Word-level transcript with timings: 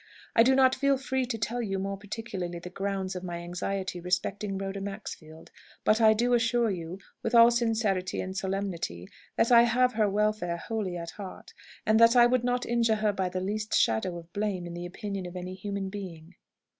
I 0.35 0.41
do 0.41 0.55
not 0.55 0.73
feel 0.73 0.97
free 0.97 1.27
to 1.27 1.37
tell 1.37 1.61
you 1.61 1.77
more 1.77 1.95
particularly 1.95 2.57
the 2.57 2.71
grounds 2.71 3.15
of 3.15 3.23
my 3.23 3.37
anxiety 3.37 3.99
respecting 3.99 4.57
Rhoda 4.57 4.81
Maxfield. 4.81 5.51
But 5.83 6.01
I 6.01 6.13
do 6.13 6.33
assure 6.33 6.71
you, 6.71 6.97
with 7.21 7.35
all 7.35 7.51
sincerity 7.51 8.19
and 8.19 8.35
solemnity, 8.35 9.07
that 9.35 9.51
I 9.51 9.61
have 9.61 9.93
her 9.93 10.09
welfare 10.09 10.57
wholly 10.57 10.97
at 10.97 11.11
heart, 11.11 11.53
and 11.85 11.99
that 11.99 12.15
I 12.15 12.25
would 12.25 12.43
not 12.43 12.65
injure 12.65 12.95
her 12.95 13.13
by 13.13 13.29
the 13.29 13.41
least 13.41 13.75
shadow 13.75 14.17
of 14.17 14.33
blame 14.33 14.65
in 14.65 14.73
the 14.73 14.87
opinion 14.87 15.27
of 15.27 15.35
any 15.35 15.53
human 15.53 15.89
being." 15.89 16.33